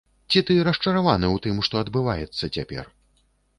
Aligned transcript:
Ці 0.31 0.39
ты 0.47 0.55
расчараваны 0.67 1.29
ў 1.35 1.45
тым, 1.45 1.61
што 1.69 1.75
адбываецца 1.83 2.53
цяпер? 2.59 2.93